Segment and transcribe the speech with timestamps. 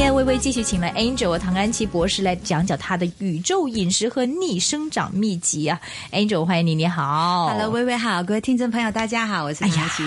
[0.00, 5.78] 天微微继续请了 Angel 唐安琪博士来讲讲他的宇宙饮食和逆生长秘籍啊
[6.10, 10.02] ！Angel 欢迎你，你好，Hello 微微好，各位听众朋友大家好，我是唐安琪。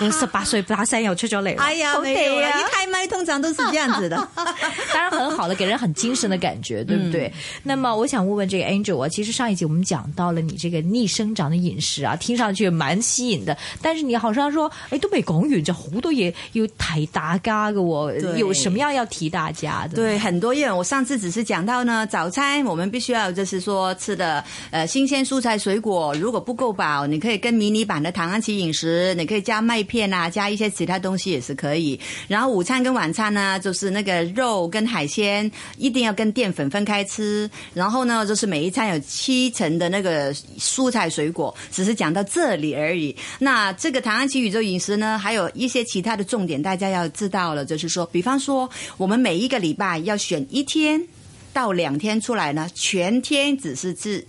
[0.00, 2.10] 我十八歲把聲又出咗嚟， 哎呀，好地
[2.42, 2.60] 啊！
[2.60, 4.16] 一开麦通常都是这样子的，
[4.92, 7.28] 当然很好的，给人很精神的感觉，对不对？
[7.28, 19.96] 嗯、那么我想问问这个 Angel 啊，其实上一集我们讲到了你这个逆生长的饮食啊，听上去蛮吸引的，但是你好像说，哎都未講完就好多嘢要提大家嘅，有什么样要提大家的？
[19.96, 32.00] 对，很多，因為我上次只是讲到呢，早餐我们必须要就是说吃的，呃，新鲜蔬菜水果，如果不够饱，你可以跟迷你版的唐安琪饮食，你可以加麦片啊，加一些其他东西也是可以。
[32.28, 37.50] 然后午餐跟晚餐呢，就是那个肉跟海鲜一定要跟淀粉分开吃。
[37.74, 43.14] 然后呢，就是每一餐有七成的那个蔬菜水果，只是讲到这里而已。
[43.38, 51.08] 那这个唐安琪宇宙饮食呢，还有一些其他的重点，大家要知道了，就是说，比方说我们每一个礼拜要选一天
[51.52, 54.24] 到两天出来呢，全天只是治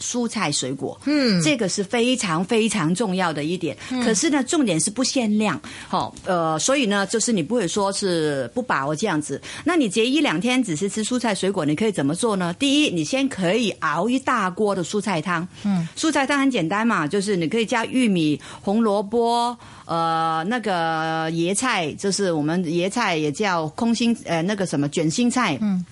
[0.00, 3.76] 蔬菜水果，嗯，这个是非常非常重要的一点。
[4.04, 9.40] 可是呢，重点是不限量，好，呃，所以呢，就是你不会说是不饱这样子。
[9.64, 12.54] 那你节一两天只是吃蔬菜水果，你可以怎么做呢？
[12.54, 25.84] 第一，你先可以熬一大锅的蔬菜汤，嗯，蔬菜汤很简单嘛，就是你可以加玉米、红萝卜，呃，那个椰菜，就是我们椰菜也叫空心，呃，那个什么卷心菜，嗯。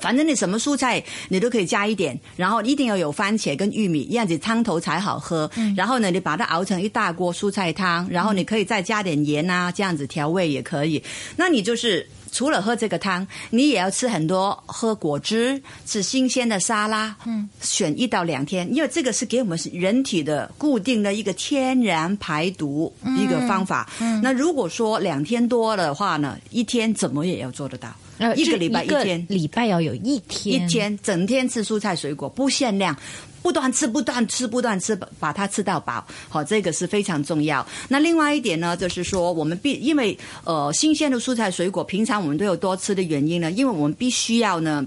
[0.00, 5.50] 反正你什么蔬菜你都可以加一点，然后一定要有番茄跟玉米，这样子汤头才好喝。
[5.56, 11.02] 嗯、然后呢，你把它熬成一大锅蔬菜汤，然后你可以再加点盐啊，这样子调味也可以。
[11.36, 17.16] 那你就是除了喝这个汤，你也要吃很多，喝果汁，吃新鲜的沙拉。
[17.24, 23.88] 嗯，选一到两天，因为这个是给我们人体的固定的一个天然排毒一个方法。
[24.00, 27.88] 嗯，那如果说两天多的话呢，一天怎么也要做得到。
[28.36, 32.96] 一个礼拜一天，礼拜要有一天，一天整天吃蔬菜水果，不限量，
[33.42, 36.06] 不断吃，不断吃，不断吃，把它吃到饱。
[36.28, 37.66] 好，这个是非常重要。
[37.88, 44.86] 那另外一点呢，就是说我们必因为呃新鲜的蔬菜水果，平常我们都有多吃的原因呢，因为我们必须要呢，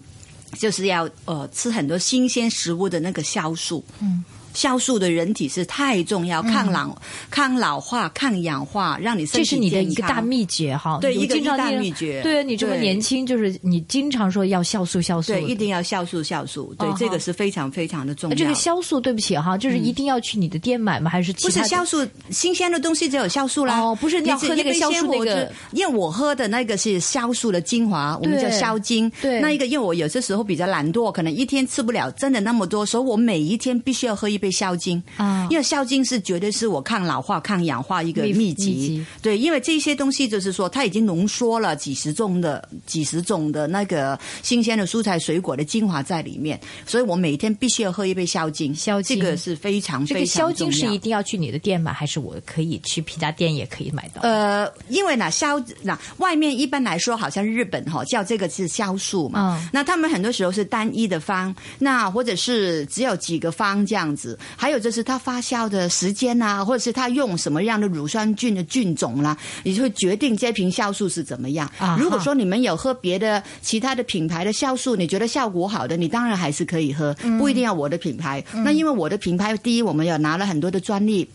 [0.57, 3.83] 就是要呃吃很多新鲜食物的那个酵素。
[3.99, 4.23] 嗯。
[4.53, 6.95] 酵素的人体是太重要，抗老、
[7.29, 9.45] 抗老化、抗氧化，让你身体健康。
[9.45, 10.97] 這是你的一个大秘诀哈。
[11.01, 12.21] 对，一个大秘诀。
[12.23, 15.31] 对，你这么年轻，就是你经常说要酵素，酵素。
[15.31, 16.73] 对，一定要酵素，酵素。
[16.77, 18.35] 对，这个是非常非常的重要。
[18.35, 21.09] 这个酵素，对不起哈，就是一定要去你的店买吗？
[21.09, 22.05] 还是不是酵素？
[22.29, 23.79] 新鲜的东西只有酵素啦。
[23.79, 29.11] 哦，不是，你要喝那个酵素那个，因为我喝的那个是酵素的精华，我们叫酵精。
[29.21, 29.39] 对。
[29.39, 35.01] 那一个，因为我有些时候比较懒惰，可能一天吃不了真的那么多，所以我每一天必须要喝一杯孝精。
[35.17, 39.05] 啊，因为孝精是绝对是我抗老化、抗氧化一个秘籍。
[39.21, 48.73] 对，因为这些东西就是说，它已经浓缩了几十种的、几十种的那个新鲜的蔬菜水果的精华在里面，所以我每天必须要喝一杯孝精。
[48.73, 50.49] 孝精这个是非常非常重要。
[50.49, 54.21] 這個酵精是一定要去你的店买，还是我可以去皮家店也可以买到？
[54.21, 64.99] 呃，因为呢，酵那外面一般来说，好像日本哈叫这个是酵素嘛，嗯，那他们很多时候是单一的方，那或者是只有几个方这样子，還有就是。
[65.09, 71.67] 它发酵的时间啊，或者是它用什么样的乳酸菌的菌种啦，你就会决定这瓶酵素是怎么样。
[71.79, 78.43] 啊、如果说你们有喝别的其他的品牌的酵素，你觉得效果好的，你当然还是可以喝，不一定要我的品牌。
[78.53, 81.27] 嗯、那因为我的品牌，第一我们有拿了很多的专利，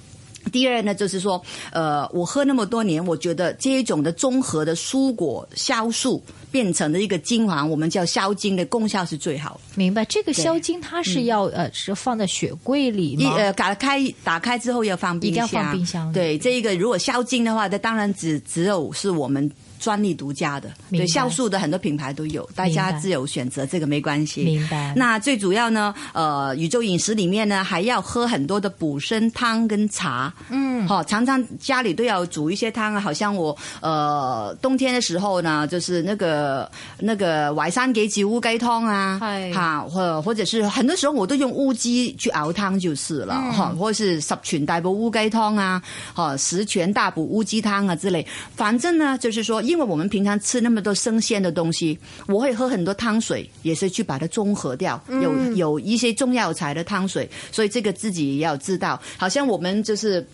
[0.53, 6.23] 第二呢就是说，呃，我喝那么多年，我觉得这一种的综合的蔬果酵素。
[6.55, 9.61] 变成的一个精华，我们叫消精的功效是最好。
[9.75, 13.35] 明白，这个消精它是要呃是放在雪櫃裏嗎？
[13.35, 15.45] 呃，打开打开之后要放冰箱。
[15.45, 16.13] 一定要放冰箱。
[16.13, 19.51] 对，这一个如果消精的话，它当然只只有是我們。
[19.85, 24.43] 專利独家的，对酵素的很多品牌都有，大家自由选择，这个没关系。
[24.43, 24.95] 明白。
[24.97, 30.33] 那最主要呢，呃，宇宙饮食里面呢，还要喝很多的补身汤跟茶。
[30.49, 32.99] 嗯，好，常常家里都要煮一些汤啊。
[32.99, 45.83] 好像我，呃，冬天的时候呢，就是那个那个淮山杞子烏雞湯啊，係哈，或或者是很多时候我都用乌鸡去熬汤就是了，哈、嗯，或者是十全大补乌鸡汤啊，
[46.15, 48.27] 哈，十全大补乌鸡汤啊之类。
[48.57, 51.99] 反正呢，就是說因为我们平常吃那么多生鲜的东西，
[52.29, 55.03] 我会喝很多汤水，也是去把它中和掉。
[55.09, 59.01] 有有一些中药材的汤水，所以这个自己也要知道。
[59.17, 60.25] 好像我们就是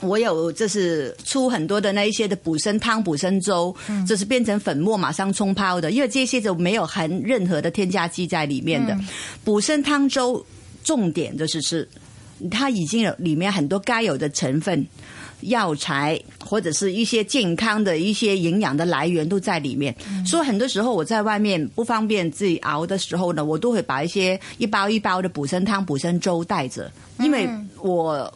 [0.00, 3.72] 我有就是出很多的那一些的補參湯、補參粥，
[4.08, 8.98] 就是变成粉末马上冲泡的，因为这些就没有含任何的添加剂在里面的。
[9.44, 10.44] 補參湯粥
[10.82, 11.88] 重点就是是
[12.50, 14.84] 它已经有里面很多该有的成分。
[15.42, 19.94] 药材或者是一些健康的一些营养的来源都在里面。
[20.26, 27.48] 所以很多时候我在外面不方便自己熬的时候呢，我都会把一些一包一包的补参汤、补参粥带着，因为
[27.80, 28.32] 我。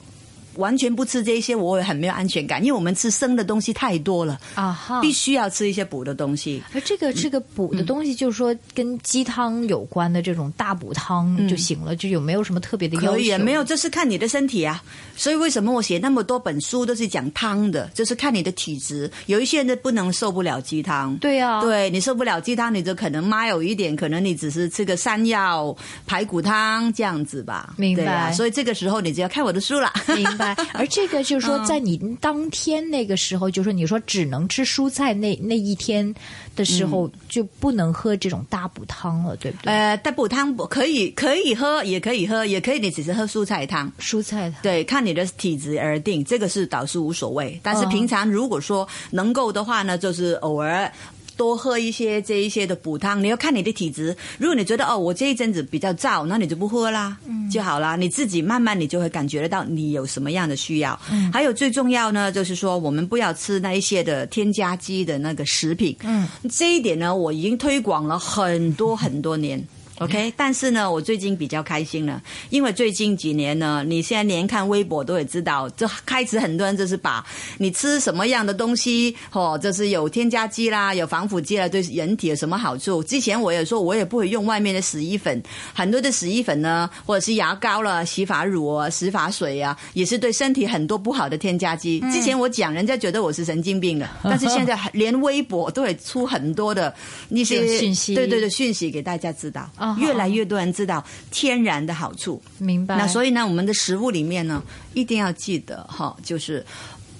[0.56, 6.62] 完全不吃这些，我也很没有安全感，因为我们吃生的东西太多了啊哈，必须要吃一些补的东西。
[6.72, 13.12] 而这个这个补的东西，就是说跟鸡汤有关的这种大补汤就行了，就有没有什么特别的要求？
[13.12, 14.82] 可以，没有，这是看你的身体啊。
[15.16, 19.10] 所以为什么我写那么多本书都是讲汤的，就是看你的体质。
[19.26, 25.74] 有一些人不能受不了鸡汤，对啊，对你受不了鸡汤，你就可能妈有一点，可能你只是吃个山药
[26.06, 27.74] 排骨汤这样子吧。
[27.76, 28.32] 明白。
[28.32, 29.92] 所以这个时候你就要看我的书了。
[30.14, 30.43] 明白。
[30.72, 36.14] 而这个就是说，在你当天那个时候，就是说你说只能吃蔬菜那那一天
[36.56, 39.72] 的时候，就不能喝这种大补汤了，对不对？
[39.72, 43.90] 呃，大补汤可以可以喝，也可以喝，也可以你只是喝蔬菜汤。
[43.98, 47.58] 蔬菜汤对，看你的体质而定，这个是倒是无所谓。
[47.62, 50.90] 但是平常如果说能够的话呢，就是偶尔。
[51.36, 54.16] 多喝一些这一些的补汤，你要看你的体质。
[54.38, 57.96] 如果你觉得哦，我这一阵子比较燥，那你就不喝啦，嗯就好啦。
[57.96, 60.98] 你自己慢慢你就会感觉得到你有什么样的需要。
[61.10, 65.96] 嗯还有最重要呢，就是说我们不要吃那一些的添加剂的那个食品。
[66.02, 69.62] 嗯，这一点呢，我已经推广了很多很多年。
[69.98, 72.20] OK，但是呢，我最近比较开心了，
[72.50, 77.24] 因为最近几年呢，你现在连看微博都会知道，就开始很多人就是把
[77.58, 83.04] 你吃什么样的东西，哦，就是有添加剂啦，有防腐剂啦，对人体有什么好处？
[83.04, 85.40] 之前我也说，我也不会用外面的洗衣粉，
[85.72, 92.00] 很多的洗衣粉呢，或者是牙膏了、洗发乳啊、洗发水啊，也是对身体很多不好的添加剂。
[92.12, 96.92] 之前我讲，人家觉得我是神经病的，但是现在连微博都会出很多的
[97.28, 99.70] 那些 讯息，对对对，讯息给大家知道。
[99.98, 102.96] 越来越多人知道天然的好处，明白。
[102.96, 106.64] 那所以呢，我们的食物里面呢，一定要记得哈，就是。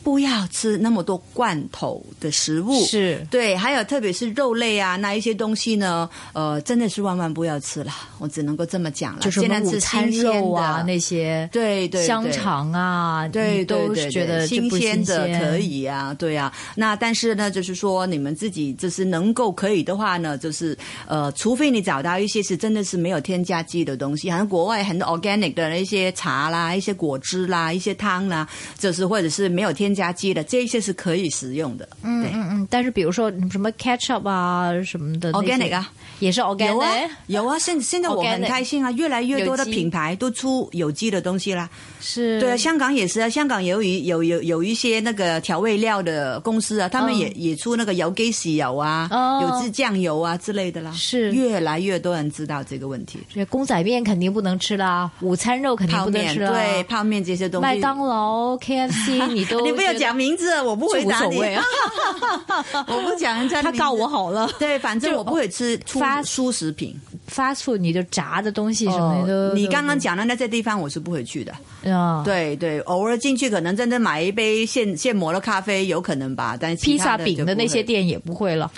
[0.05, 7.91] 不要吃那么多罐头的食物，是对，还有特别是肉类啊，那一些东西呢，呃，真的是万万不要吃了。
[8.19, 9.21] 我只能够这么讲了。
[9.21, 16.53] 就是午餐肉啊，那些对对香肠啊，对都是觉得新鲜的可以啊，对啊。
[16.75, 20.77] 那但是呢，就是说你们自己就是能够可以的话呢，就是
[21.07, 28.47] 呃，除非你找到一些是真的是没有添加剂的东西，好像国外很多 organic 的那些茶啦、一些果汁啦、一些汤啦，
[28.79, 29.94] 就是或者是没有添。
[29.95, 32.69] 加剂的这些是可以食用的，嗯嗯嗯。
[32.71, 36.67] 但是比如说什么 ketchup 啊什么的，organic 啊，也是 organic。
[36.67, 36.91] 有啊，
[37.27, 37.59] 有啊。
[37.59, 41.69] 现现在我很开心啊，越来越多的品牌都出有机的东西啦。
[42.01, 49.09] 是，对啊，香港也是啊，香港有一有有有一些那个调味料的公司啊，他们也也出那个有机豉油啊，
[49.43, 50.91] 有机酱油啊之类的啦。
[50.93, 53.19] 是，越来越多人知道这个问题。
[53.51, 57.63] 公仔面肯定不能吃啦，午餐肉肯定不能吃啦，对，泡面这些东西。
[57.63, 59.65] 麦当劳、KFC 你都。
[59.75, 61.39] 不要讲名字，我不回答你。
[62.87, 64.51] 我不讲人家，他告我好了。
[64.59, 69.55] 对，反正我不会吃发蔬食品，发出你就炸的东西什么的。
[69.55, 71.53] 你刚刚讲的那些地方，我是不会去的。
[71.93, 76.57] 啊，对对，偶尔进去可能真的买一杯现现磨的咖啡，有可能吧。
[76.59, 78.71] 但是披萨饼的那些店也不会了。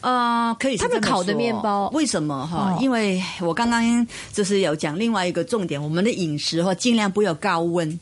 [0.00, 0.76] 呃，可以。
[0.76, 2.76] 他们烤的面包为什么哈？
[2.80, 7.98] 因为我刚刚就是有讲另外一个重点，我们的饮食哈，尽量不要高温。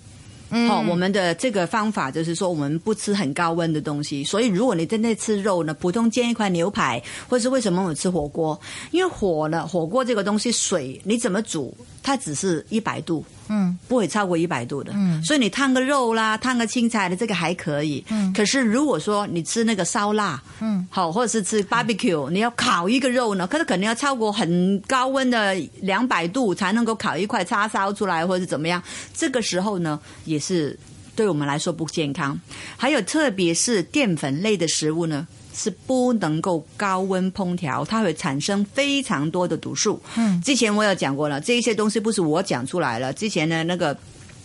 [0.69, 4.23] 好，我们的这个方法就是说，我们不吃很高温的东西。
[4.23, 8.59] 所以，如果你真的吃肉呢，普通煎一块牛排，或是为什么我吃火锅？
[8.93, 11.76] 因为火呢，火锅这个东西，水你怎么煮，
[12.07, 13.25] 它只是一百度。
[13.49, 14.93] 嗯，不会超过一百度的。
[14.95, 18.05] 嗯，所以你烫个肉啦，烫个青菜的这个还可以。
[18.11, 28.83] 嗯，可是如果说你吃那个烧腊，嗯，好，或者是吃 barbecue，你要烤一个肉呢，可是肯定要超过很高温的两百度才能够烤一块叉烧出来，或者怎么样。
[29.15, 30.77] 这个时候呢，也是
[31.15, 32.41] 对我们来说不健康。
[32.77, 35.27] 还有特别是淀粉类的食物呢。
[35.57, 39.99] 是不能够高温烹调，它会产生非常多的毒素。
[40.17, 43.11] 嗯，之前我有讲过了，这一些东西不是我讲出来了。
[43.15, 43.97] 之前呢那个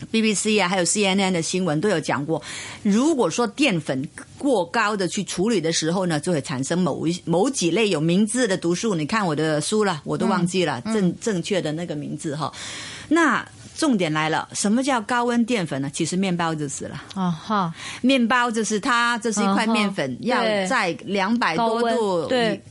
[0.09, 2.41] BBC 啊，还有 CNN 的新闻都有讲过。
[2.81, 8.95] 如果说淀粉过高的去处理的时候呢，就会产生某一某几类有名字的毒素。
[8.95, 12.51] 你看我的书了，我都忘记了正正确的那个名字哈。
[13.09, 13.45] 那。
[13.75, 15.89] 重点来了，什么叫高温淀粉呢？
[15.91, 17.01] 其实面包就是了。
[17.15, 22.29] 啊哈，面包就是它，这是一块面粉，要在两百多度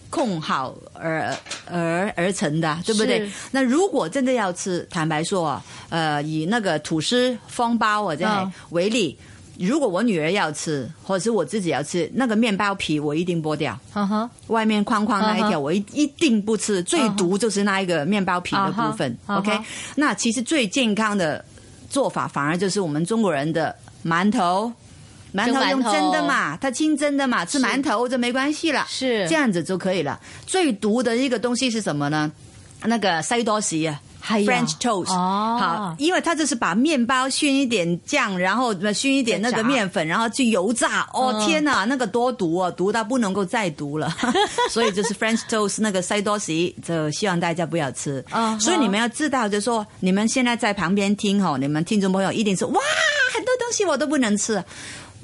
[0.09, 1.35] 控好而
[1.67, 3.31] 而而成的，对不对？
[3.51, 9.19] 那如果真的要吃，坦白说，呃，以那个吐司、方包我在为例。
[9.67, 13.79] 如果我女儿要吃，或者是我自己要吃，那个面包皮我一定剥掉。
[14.47, 19.17] 外面框框那一条我一一定不吃，最毒就是那一个面包皮的部分。
[19.27, 19.59] OK，
[19.97, 21.45] 那其实最健康的
[21.89, 23.75] 做法反而就是我们中国人的
[24.05, 24.73] 馒头、
[25.35, 30.19] 馒头用蒸的嘛，它清蒸的嘛，吃馒头就没关系了，是这样子就可以了。
[30.47, 32.33] 最毒的一个东西是什么呢？
[32.85, 34.01] 那个西多士啊。
[34.31, 41.09] French toast，、哦好，因为它就是把面包熏一点酱，然后呃熏一点那个面粉，然后去油炸。
[41.13, 44.15] 哦、嗯天哪，那个多毒哦，毒到不能够再毒了。
[44.71, 48.25] 所以就是 French toast 那个塞多西，就希望大家不要吃。
[48.59, 52.81] 所以你们要知道，就是说你们现在在旁边听哦，你们听众朋友一定是哇，
[53.35, 54.63] 很多东西我都不能吃。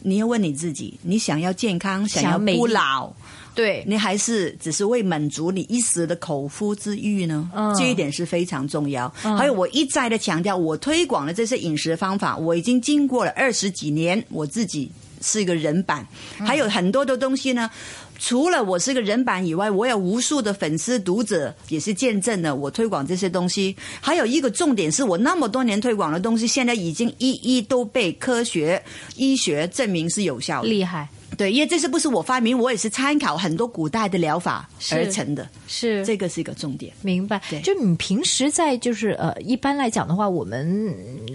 [0.02, 3.12] 你要问你自己，你想要健康，想要不老，
[3.56, 7.50] 对，你还是只是为满足你一时的口腹之欲呢？
[7.54, 9.12] 嗯这一点是非常重要。
[9.24, 14.90] 嗯还有，我一再的强调，我推广的这些饮食方法，我已经经过了二十几年，我自己
[15.22, 16.06] 是一个人版，
[16.38, 17.70] 嗯还有很多的东西呢。
[18.18, 23.76] 除了我是个人版以外，我有无数的粉丝读者也是见证了我推广这些东西。
[24.00, 28.82] 还有一个重点是我那么多年推广的东西，现在已经一一都被科学
[29.16, 30.68] 医学证明是有效的。
[30.68, 36.92] 厉害，对，因为这是不是我发明，我也是参考很多古代的疗法而成的，是这个是一个重点。
[37.02, 40.92] 明白对，就你平时在就是呃，一般来讲的话，我们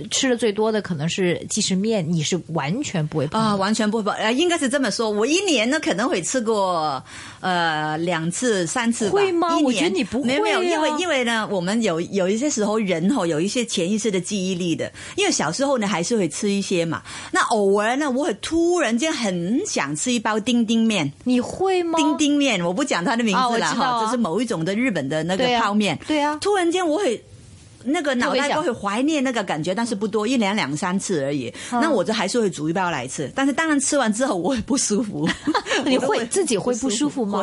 [0.09, 5.09] 吃的最多的可能是即食面，你是完全不会碰啊，完全不不，呃，应该是这么说。
[5.09, 7.03] 我一年呢可能会吃过
[7.39, 9.11] 呃两次、三次吧。
[9.11, 17.01] 会吗我觉得你不没有没有，因为因为呢，我们有有一些时候人吼有一些潜意识的记忆力的，因为小时候呢还是会吃一些嘛。
[17.31, 21.11] 那偶尔呢，我会突然间很想吃一包丁丁面。
[21.23, 21.97] 你会吗？
[21.97, 25.97] 丁丁面，我不讲它的名啊字了哈，就是某一种的日本的那个泡面。
[26.07, 27.23] 对啊突然间我会。
[27.85, 31.53] 那个脑袋都会怀念那个感觉，但是不多，一两两三次而已。
[31.71, 35.27] 嗯那我就还是会煮一包来吃，但是当然吃完之后我会不舒服。
[35.85, 37.39] 你会自己会不舒服吗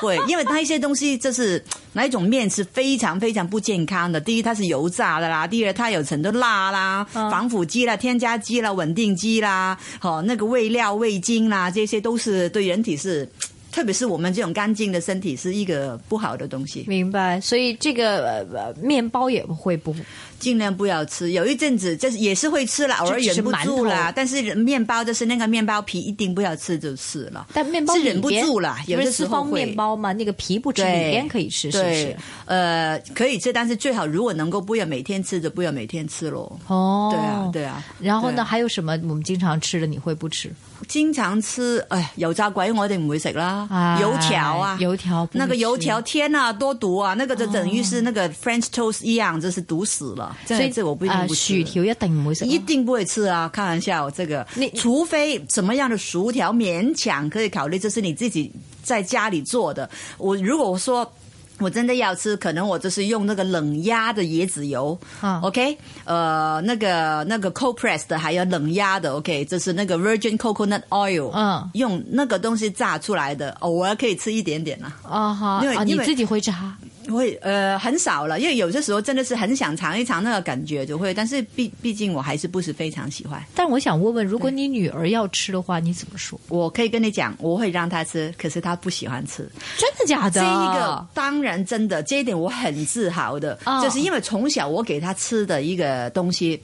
[0.00, 1.62] 会，会，因为它一些东西就是
[1.92, 4.20] 哪一种面是非常非常不健康的。
[4.20, 13.28] 第一，它是油炸的啦；第二，它有很多辣啦、嗯防腐剂啦、添加剂啦、稳定剂啦，哦，那个味料、味精啦，这些都是对人体是。
[13.76, 19.94] 特别是我们这种干净的身体是一个不好的东西，明白，所以这个呃呃面包也会不
[20.38, 21.32] 尽量不要吃。
[21.32, 23.84] 有一阵子就是也是会吃了，偶尔忍不住。
[23.84, 27.46] 啦但是面包就是那个面包皮一定不要吃就是了。
[27.52, 32.16] 但面包是忍不住啦有不的时候面包嘛，那个皮不吃，里对边可以吃，是不是？，
[32.46, 36.50] 呃，可以吃，但是最好如果能够不要每天吃，就不要每天吃喽。
[36.66, 37.84] 哦，对啊，对啊。
[38.00, 40.50] 然后呢，还有什么我们经常吃的你会不吃？
[40.88, 47.14] 经常吃，哎，油炸鬼我哋唔会食啦，哎油条啊，油条那个油条，天呐，多毒啊！
[47.14, 50.36] 那个就等于是那个 French toast 一样，就是毒死了。
[50.46, 51.58] 所以這這我不一定啊不吃。
[51.58, 52.46] 薯条一定唔會食啊。
[52.46, 53.48] 一定不会吃啊！
[53.52, 59.88] 开玩笑，这个你除非什么样的薯条勉强可以考虑，这是你自己在家里做的。
[60.18, 61.12] 我如果說
[61.58, 74.92] 我真的要吃，可能我就是用那个冷压的椰子油、啊 o k 呃，那个那个 cold press 的，还有冷压的，OK，就是那个 virgin coconut oil，嗯用那个东西榨出来的，偶尔可以吃一点点啦。
[75.02, 76.76] 啊好，啊，你因為因為自己会炸？
[77.12, 83.42] 會呃很少了，因为有些时候真的是很想尝一尝那个感觉，就会，但是毕毕竟我还是不是非常喜欢。
[83.54, 86.38] 但我想问问，如果你女儿要吃的话，你怎么说？
[86.48, 89.48] 我可以跟你讲，我会让她吃，可是她不喜欢吃。
[89.76, 90.40] 真的假的？
[90.40, 96.62] 这一个当然真的，这一点我很自豪的，哦就是因为从小我给她吃的一个东西。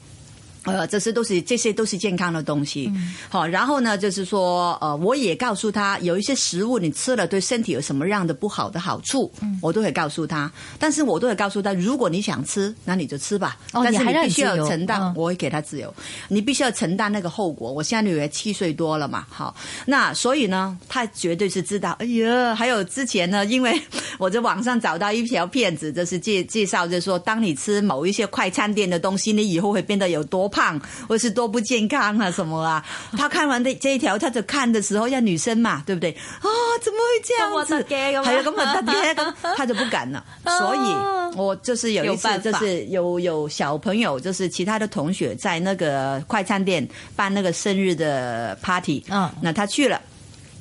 [0.64, 2.90] 呃，这些都是这些都是健康的东西，
[3.28, 10.50] 好、然后呢，就是说，呃，我也告诉他，有一些食物你吃了对身体有什么样的不好的好处，我都会告诉他。
[10.78, 15.92] 但是我都会告诉他，如果你想吃，那你就吃吧，哦但是你必须要承擔，嗯我会给他自由，
[16.28, 17.72] 你必须要承担那个后果。
[17.72, 19.54] 我现在女儿七岁多了嘛，好，
[19.86, 21.90] 那所以呢，他绝对是知道。
[21.98, 23.80] 哎呀，还有之前呢，因为
[24.18, 32.84] 我在网上找到一条片子，就是介介绍，就是说，当你吃某一些快餐店的东西，你以后会变得有多胖，或是多不健康啊，什么啊。
[33.18, 36.12] 他看完的这一条，他就看的时候，要女生嘛，对不对？
[36.12, 36.46] 啊，
[36.80, 37.74] 怎么会这样子？
[37.74, 40.24] 咁核突嘅咁啊係啊，咁啊得嘅， 咁他就不敢了。
[40.44, 50.00] 所以我就是有一次就是有有小朋友，就是其他的同学在那个快餐店办那个生日的 party，嗯那他去了。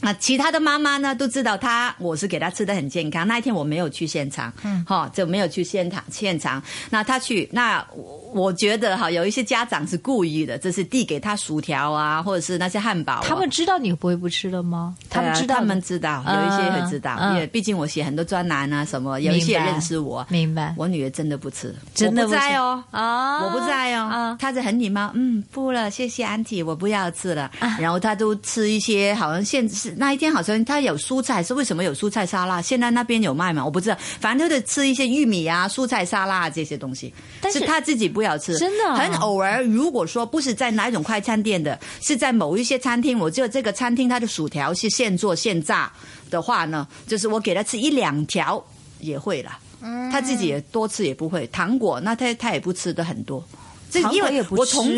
[0.02, 3.28] 那其他的妈妈呢都知道她，我是给她吃的很健康。
[3.28, 6.62] 那一天我没有去现场，嗯，哈，就没有去现场现场。
[6.90, 14.96] 那她去，那我我覺得哈，有一些家长是故意的，就是递给她薯条啊，或者是那些汉堡啊、他们知道你不会不吃了吗？
[15.10, 20.26] 他们知道，呃他们知道，有一些会知道，因为毕竟我写很多专栏啊，什么，有一些人認識我。
[20.30, 20.74] 明白。
[20.78, 22.84] 我女儿真的不吃，真的不在哦。
[22.92, 27.52] 啊我不在哦，啊她是很礼貌，嗯，不了，谢谢安迪，我不要吃了。
[27.60, 32.62] 啊然后她都吃一些，好像现是那一天好像他有蔬菜，是为什么有蔬菜沙拉？
[32.62, 33.64] 现在那边有卖吗？
[33.64, 39.62] 我不知道，反正就是吃一些玉米啊、蔬菜沙拉这些东西，但是他自己不要吃，真的啊很偶尔。
[39.64, 45.92] 如果说不是在哪一种快餐店的，是在某一些餐厅，我只有这个餐厅它的薯条是现做现炸
[46.30, 48.64] 的话呢，就是我给他吃一两条
[49.00, 49.58] 也会了。
[49.84, 53.44] 嗯他自己也多吃也不会，糖果那他他也不吃的很多。
[53.92, 54.90] 这因为我从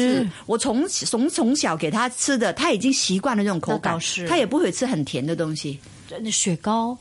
[0.46, 5.80] 我从从从小给他吃的，他已经习惯了这种口感他也不会吃很甜的东西。
[6.22, 6.96] 那雪糕，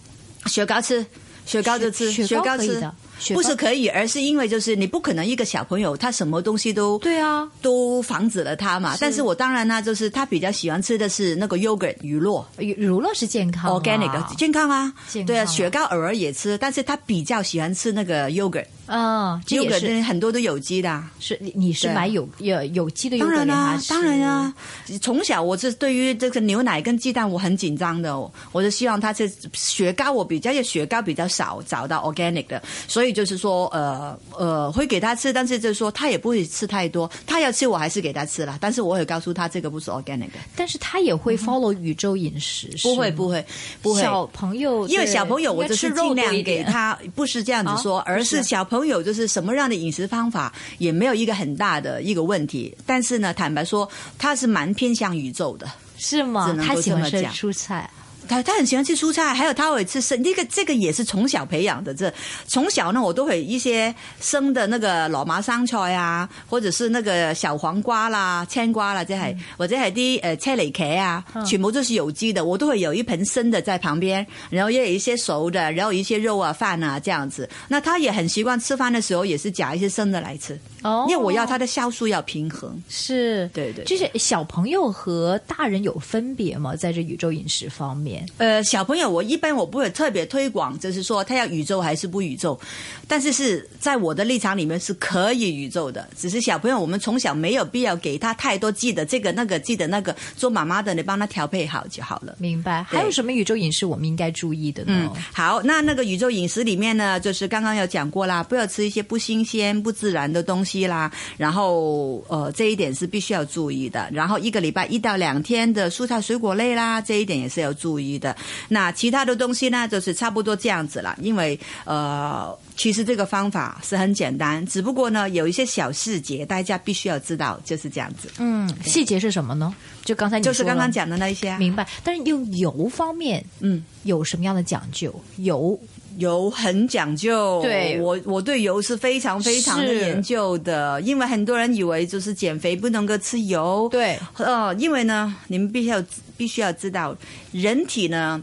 [0.47, 1.05] 雪糕吃，
[1.45, 2.95] 雪糕就吃，雪雪糕吃的
[3.35, 8.97] 不是可以，而是因为就是你不可能一个小朋友他什么东西都对啊，都防止了他嘛。
[8.99, 12.45] 但是我当然呢，就是他比较喜欢吃的是那个 yogurt 乳酪。
[12.57, 20.03] 乳乳酪是健康啊 organic 的健康啊，健康对啊，雪糕偶尔也吃，但是他比较喜欢吃那个 yogurt，啊，这也 yogurt 是。
[20.03, 20.91] 很多都有机的。
[20.91, 21.11] 啊。
[21.21, 24.53] 是你你是买有有有机的优当然啦、当然啊，
[25.01, 43.45] 从小我是对于这个牛奶跟鸡蛋我很紧张的、哦，我就希望他吃雪糕，我比较雪糕比较少找到 organic 的，所以就是说呃呃会给他吃，但是就是说他也不会吃太多，他要吃我还是给他吃了，但是我也告诉他这个不是 organic 的，但是他也会 follow 宇宙饮食，嗯不会不会
[43.81, 44.03] 不会。
[44.03, 52.75] 小朋友因为小朋友，我就是尽量给他，不是这样子说，啊而是小朋友就是什么样的饮食方法也没有一个很大的一个问题。
[52.87, 53.87] 但是呢，坦白说，
[54.19, 55.71] 他是蛮偏向宇宙的。
[55.99, 57.89] 是吗他喜欢吃蔬菜，
[58.29, 61.95] 他他很喜欢吃蔬菜，还有他会吃生，这个这个也是从小培养的。
[61.95, 62.13] 这
[62.47, 77.49] 从小呢，我都会一些生的那个老麻生菜啊，或者是那个小黄瓜啦、青瓜啦，即係或者係啲誒車厘茄啊，全部都是有机的，我都会有一盆生的在旁边，然后也有一些熟的，然后一些肉啊、饭啊这样子。
[77.69, 82.81] 那他也很习惯吃饭的时候也是夹一些生的来吃，哦因为我要他的酵素要平衡。
[82.89, 86.75] 是，对对就是小朋友和大人有分别吗？
[86.77, 92.59] 在这宇宙饮食方面，呃，小朋友，我一般我不会特别推广，就是说他要宇宙还是不宇宙，
[93.07, 96.09] 但是是在我的立场里面是可以宇宙的。
[96.17, 102.37] 只是小朋友，我们从小没有必要给他太多记得这个那个记得那个，做妈妈的你帮他调配好就好了。
[102.39, 102.83] 明白？
[102.85, 105.13] 还有什么宇宙饮食我们应该注意的呢？
[105.33, 111.11] 好，那那个宇宙饮食里面呢，就是刚刚有讲过啦，不要吃一些不新鲜、不自然的东西啦。
[111.37, 114.09] 然后呃，这一点是必须要注意的。
[114.13, 118.37] 然后一个礼拜一到两天的蔬菜水果类啦，这一点也是要注意的。
[118.69, 121.17] 那其他的东西呢，就是差不多这样子了。
[121.21, 128.31] 因为呃，其实这个方法是很简单，只不过呢，有一些小细节大家必须要知道，就是这样子。
[128.39, 129.75] 嗯，细节是什么呢？
[130.05, 131.59] 就刚才你就是刚刚讲的那一些啊。
[131.59, 131.87] 明白。
[132.03, 133.85] 但是用油方面嗯。
[134.05, 135.15] 有什么样的讲究？
[135.37, 135.79] 油
[136.19, 138.01] 油很讲究，对。
[138.01, 144.19] 我我对油是非常非常的研究的，因为很多人以为就是减肥不能够吃油，对。
[144.37, 146.05] 呃，因为呢，你们必须要
[146.37, 147.17] 必须要知道，
[147.53, 148.41] 人体呢，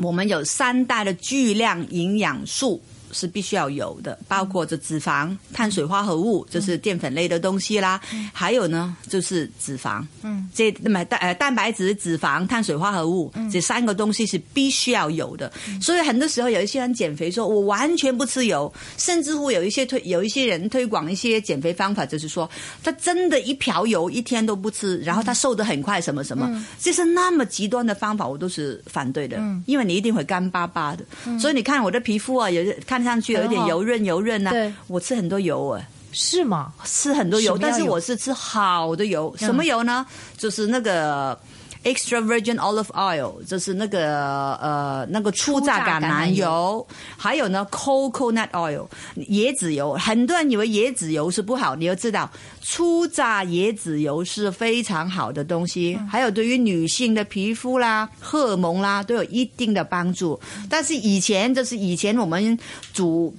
[0.00, 2.80] 我们有三大的巨量营养素。
[3.12, 8.00] 是必须要有的，包括这脂肪、碳水化合物，就是淀粉类的东西啦，
[8.32, 15.52] 还有呢就是脂肪，嗯，这那么蛋呃蛋白质、脂肪、碳水化合物、这三个东西是必须要有的。
[15.80, 22.48] 所以很多时候有一些人减肥说，我完全不吃油，甚至乎有一些推有一些人推广一些减肥方法，就是说
[22.82, 31.04] 他真的一瓢油一天都不吃，然后他瘦得很快，什么什么，这是那么极端的方法，我都是反对的，因为你一定会干巴巴的。
[31.38, 35.82] 所以你看我的皮肤啊，有看上去有一点油润油润啊对，我吃很多油啊。
[36.12, 36.72] 是吗？
[36.84, 39.32] 吃很多油但是我是吃好的油。
[39.38, 40.04] 什么油呢？
[40.36, 41.38] 就是那个
[41.84, 48.86] extra virgin olive oil，就是那个呃那个初榨橄榄油，还有呢 coconut oil
[49.30, 49.94] 椰子油。
[49.94, 60.38] 很多人以为椰子油是不好，你要知道初榨椰子油是非常好的东西，还有对于女性的皮肤啦、荷尔蒙啦都有一定的帮助。
[60.68, 62.58] 但是以前就是以前我们
[62.92, 63.34] 煮。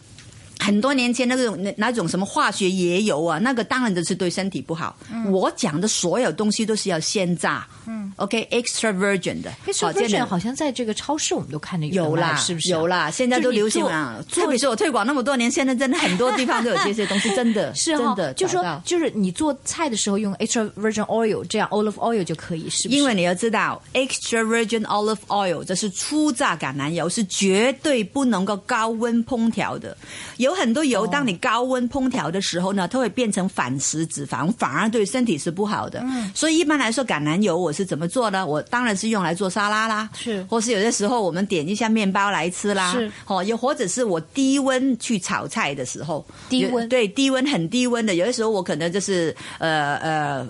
[0.63, 4.95] 很多年前那种那那种什么化学椰油啊，那个当然就是对身体不好。
[5.31, 12.69] 我讲的所有东西都是要鲜榨，嗯，OK，extra、virgin 的，extra virgin 好像在这个超市我们都看得有啦，是不是？
[12.69, 14.23] 有啦，现在都流行啊。
[14.31, 22.97] 特别是我推广那么多年，现在真的很多地方都有这些东西，真的 是哈真的，就说就是你做菜的时候用 extra virgin oil 这样 olive oil 就可以，是不是？
[22.97, 29.95] 因为你要知道，extra virgin olive oil 这是初榨橄榄油，是绝对不能够高温烹调的。
[30.37, 36.03] 有很多油，当你高温烹调的时候呢，它会变成反式脂肪，反而对身体是不好的。
[36.33, 38.45] 所以一般来说，橄榄油我是怎么做呢？
[38.45, 40.43] 我当然是用来做沙拉啦，是。
[40.49, 43.11] 或是有的时候我们点一下面包来吃啦，是。
[43.27, 46.87] 哦，又或者是我低温去炒菜的时候，低温。
[46.89, 50.49] 对低温很低温的，有的时候我可能就是呃呃。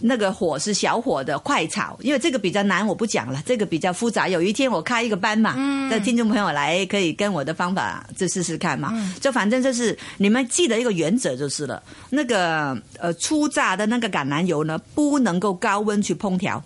[0.00, 4.28] 那个火是小火的快炒，因为这个比较难，我不讲了，这个比较复杂。
[4.28, 5.54] 有一天我开一个班嘛，
[5.90, 8.92] 的听众朋友来可以跟我的方法就试试看嘛。
[9.20, 16.62] 就反正就是你们记得一个原则就是了，那个呃初榨的那个橄榄油呢，不能够高温去烹调。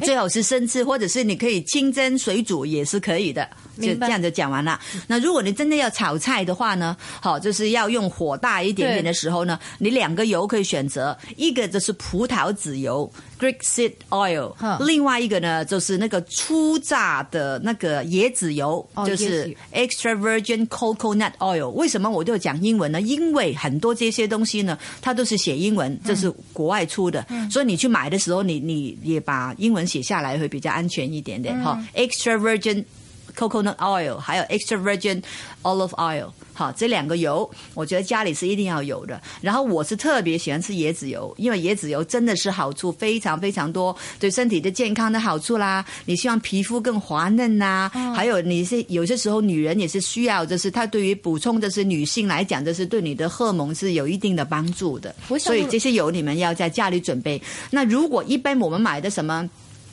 [0.00, 3.46] 最好是生吃，或者是你可以清蒸、水煮也是可以的。
[3.80, 4.78] 就这样就讲完了。
[5.06, 14.52] 那如果你真的要炒菜的话呢，好，就是要用火大一点点的时候呢，你两个油可以选择，一个就是葡萄籽油 （Greek seed oil），
[14.84, 21.68] 另外一个呢就是那个初榨的那个椰子油，就是 extra virgin coconut oil。
[21.70, 23.00] 为什么我就讲英文呢？
[23.00, 31.58] 因为很多这些东西呢，它都是写英文，这是国外出的，所以你去买的时候，你你也把英文写下来会比较安全一点点。
[31.62, 32.84] 哈，extra virgin。
[33.36, 35.22] Coconut oil，还有 extra virgin
[35.62, 39.20] olive oil，好，这两个油，我觉得家里是一定要有的。
[39.40, 45.84] 然后我是特别喜欢吃椰子油，因为椰子油真的是好处非常非常多，对身体的健康的好处啦。
[46.04, 55.14] 你希望皮肤更滑嫩呐，还有你是有些时候女人也是需要，就是它对于补充的是女性来讲，就是对你的荷尔蒙是有一定的帮助的。
[55.38, 57.40] 所以这些油你们要在家里准备。
[57.70, 59.48] 那如果一般我们买的什么？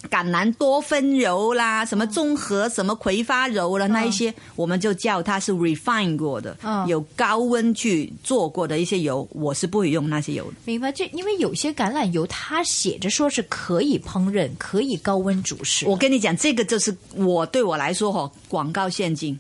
[0.10, 6.58] 橄榄多酚油啦，什么综合什么葵花油了，那一些我们就叫它是 refine 过的，
[6.88, 10.58] 有高温去做过的一些油，我是不会用那些油的。
[10.64, 10.92] 明白？
[10.92, 15.86] 这因为有些橄榄油它写着说是可以烹饪，可以高温煮食。
[15.86, 19.38] 我跟你讲，这个就是我对我来说哈，广告陷阱，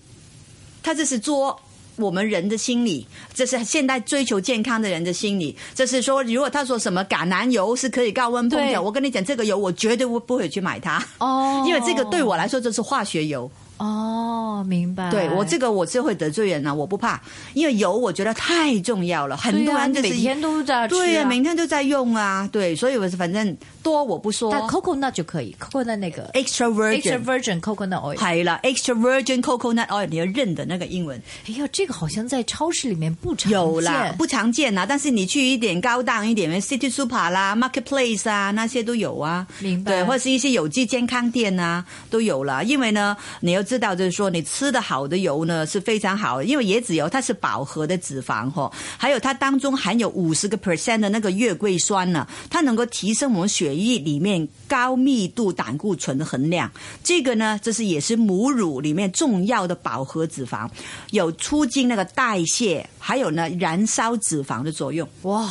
[0.83, 1.59] 它这是做。
[1.99, 5.55] 我们人的心理，这是现代追求健康的人的心理。
[5.75, 13.49] 这是说，如果他说什么橄榄油是可以高温烹调，我跟你讲，这个油我绝对不不会去买它哦， 因为这个对我来说就是化学油。
[13.79, 15.09] 哦，明白。
[15.09, 17.19] 对我这个我是会得罪人啊，我不怕，
[17.53, 31.21] 因为油我觉得太重要了，很多人每天都在吃，对呀，每天都在用啊，对，所以我是反正多我不说，coconut 就可以，coconut 那个 extra virgin extra virgin coconut oil，係啦，extra virgin coconut oil 你要认的那个英文。
[31.47, 39.91] 哎呀，这个好像在超市里面不常有啦，不常见呐，但是你去一点高档一点的 City Super 啦，Marketplace 啊，那些都有啊，明白？
[39.91, 56.71] 对，或者是一些有机健康店啊，都有了，因为呢，你要知道，就是说，你吃的好的油呢是非常好，因为椰子油它是饱和的脂肪哈，还有它当中含有五十个 percent 的那个月桂酸呢，它能够提升我们血液里面高密度胆固醇的含量。
[57.03, 60.67] 这个呢，这是也是母乳里面重要的饱和脂肪，
[61.11, 65.07] 有促进那个代谢，还有呢燃烧脂肪的作用。
[65.21, 65.47] 哇！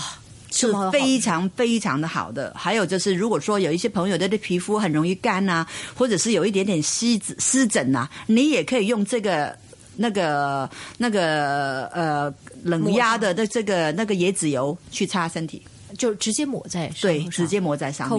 [0.51, 9.57] 是非常非常的好的，还有就是，如果说有一些朋友的的皮肤很容易干呐，或者是有一点点湿湿疹呐，你也可以用这个
[9.97, 15.63] 那个那个呃冷压的的这个那个椰子油去擦身体，
[15.97, 18.19] 就直接抹在对，直接抹在上面。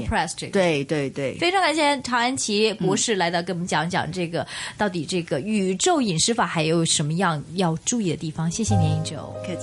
[0.51, 4.45] 对对对，非常感谢陶安琪博士来到，跟我们讲讲这个
[4.77, 8.51] 到底这个宇宙饮食法还有什么样要注意的地方。
[8.51, 9.33] 谢谢您，九。
[9.45, 9.57] 客气。